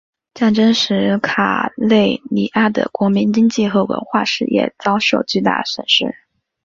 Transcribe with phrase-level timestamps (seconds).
[0.33, 6.15] 战争使卡累利阿的国民经济和文化事业遭受巨大损失。